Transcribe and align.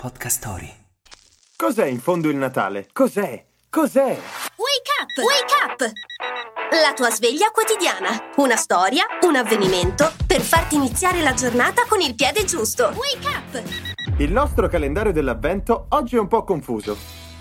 Podcast 0.00 0.38
Story. 0.38 0.74
Cos'è 1.54 1.84
in 1.84 2.00
fondo 2.00 2.30
il 2.30 2.36
Natale? 2.36 2.88
Cos'è? 2.90 3.44
Cos'è? 3.68 4.00
Wake 4.00 4.90
up! 4.98 5.12
Wake 5.18 5.54
up! 5.62 5.92
La 6.70 6.94
tua 6.94 7.10
sveglia 7.10 7.50
quotidiana. 7.50 8.08
Una 8.36 8.56
storia, 8.56 9.04
un 9.26 9.36
avvenimento 9.36 10.10
per 10.26 10.40
farti 10.40 10.76
iniziare 10.76 11.20
la 11.20 11.34
giornata 11.34 11.84
con 11.86 12.00
il 12.00 12.14
piede 12.14 12.46
giusto. 12.46 12.94
Wake 12.96 13.26
up! 13.26 13.62
Il 14.16 14.32
nostro 14.32 14.68
calendario 14.68 15.12
dell'avvento 15.12 15.84
oggi 15.90 16.16
è 16.16 16.18
un 16.18 16.28
po' 16.28 16.44
confuso, 16.44 16.96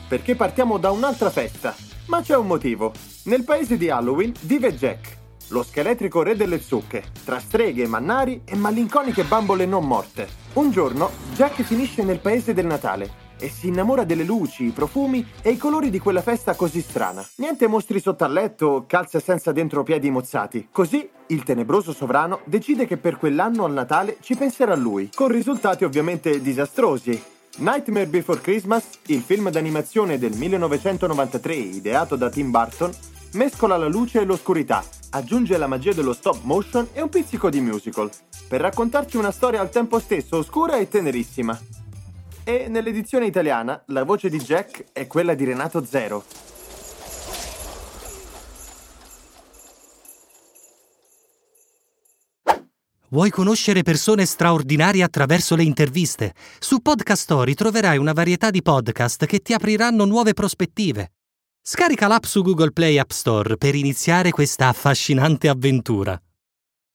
perché 0.09 0.35
partiamo 0.35 0.77
da 0.77 0.91
un'altra 0.91 1.29
festa, 1.29 1.73
ma 2.07 2.21
c'è 2.21 2.35
un 2.35 2.47
motivo. 2.47 2.91
Nel 3.23 3.45
paese 3.45 3.77
di 3.77 3.89
Halloween 3.89 4.33
vive 4.41 4.75
Jack, 4.75 5.18
lo 5.49 5.63
scheletrico 5.63 6.23
re 6.23 6.35
delle 6.35 6.59
zucche, 6.59 7.03
tra 7.23 7.39
streghe, 7.39 7.87
mannari 7.87 8.41
e 8.45 8.55
malinconiche 8.55 9.23
bambole 9.23 9.65
non 9.65 9.85
morte. 9.85 10.27
Un 10.53 10.71
giorno 10.71 11.11
Jack 11.35 11.61
finisce 11.61 12.03
nel 12.03 12.19
paese 12.19 12.53
del 12.53 12.65
Natale 12.65 13.27
e 13.39 13.49
si 13.49 13.67
innamora 13.67 14.03
delle 14.03 14.23
luci, 14.23 14.65
i 14.65 14.71
profumi 14.71 15.25
e 15.41 15.51
i 15.51 15.57
colori 15.57 15.89
di 15.89 15.99
quella 15.99 16.21
festa 16.21 16.55
così 16.55 16.81
strana. 16.81 17.25
Niente 17.37 17.67
mostri 17.67 17.99
sotto 17.99 18.25
al 18.25 18.33
letto, 18.33 18.83
calze 18.85 19.19
senza 19.19 19.51
dentro 19.51 19.83
piedi 19.83 20.09
mozzati. 20.09 20.67
Così 20.71 21.09
il 21.27 21.43
tenebroso 21.43 21.93
sovrano 21.93 22.41
decide 22.43 22.85
che 22.85 22.97
per 22.97 23.17
quell'anno 23.17 23.63
al 23.65 23.71
Natale 23.71 24.17
ci 24.21 24.35
penserà 24.35 24.75
lui, 24.75 25.09
con 25.13 25.29
risultati 25.29 25.83
ovviamente 25.83 26.41
disastrosi. 26.41 27.21
Nightmare 27.57 28.07
Before 28.07 28.39
Christmas, 28.39 28.85
il 29.07 29.21
film 29.21 29.49
d'animazione 29.49 30.17
del 30.17 30.33
1993 30.35 31.53
ideato 31.55 32.15
da 32.15 32.29
Tim 32.29 32.51
Burton, 32.51 32.91
mescola 33.33 33.77
la 33.77 33.87
luce 33.87 34.21
e 34.21 34.25
l'oscurità, 34.25 34.83
aggiunge 35.11 35.57
la 35.57 35.67
magia 35.67 35.93
dello 35.93 36.13
stop 36.13 36.39
motion 36.43 36.87
e 36.93 37.01
un 37.01 37.09
pizzico 37.09 37.49
di 37.49 37.61
musical, 37.61 38.09
per 38.47 38.61
raccontarci 38.61 39.17
una 39.17 39.31
storia 39.31 39.61
al 39.61 39.69
tempo 39.69 39.99
stesso 39.99 40.37
oscura 40.37 40.77
e 40.77 40.87
tenerissima. 40.87 41.59
E 42.43 42.67
nell'edizione 42.67 43.25
italiana 43.25 43.83
la 43.87 44.03
voce 44.03 44.29
di 44.29 44.39
Jack 44.39 44.85
è 44.91 45.05
quella 45.05 45.35
di 45.35 45.43
Renato 45.43 45.85
Zero. 45.85 46.23
Vuoi 53.11 53.31
conoscere 53.31 53.81
persone 53.81 54.25
straordinarie 54.25 55.01
attraverso 55.01 55.55
le 55.55 55.63
interviste? 55.63 56.33
Su 56.59 56.79
Podcast 56.79 57.23
Story 57.23 57.55
troverai 57.55 57.97
una 57.97 58.13
varietà 58.13 58.51
di 58.51 58.61
podcast 58.61 59.25
che 59.25 59.39
ti 59.39 59.53
apriranno 59.53 60.05
nuove 60.05 60.33
prospettive. 60.33 61.11
Scarica 61.61 62.07
l'app 62.07 62.23
su 62.23 62.41
Google 62.41 62.71
Play 62.71 62.97
App 62.97 63.11
Store 63.11 63.57
per 63.57 63.75
iniziare 63.75 64.31
questa 64.31 64.69
affascinante 64.69 65.49
avventura. 65.49 66.19